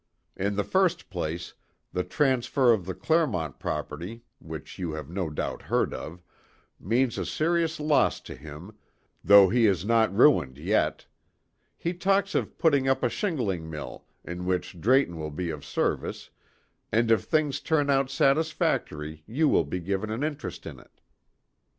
[0.35, 1.53] In the first place,
[1.93, 6.23] the transfer of the Clermont property, which you have no doubt heard of,
[6.79, 8.75] means a serious loss to him,
[9.23, 11.05] though he is not ruined yet.
[11.77, 16.31] He talks of putting up a shingling mill, in which Drayton will be of service,
[16.91, 20.99] and if things turn out satisfactory you will be given an interest in it."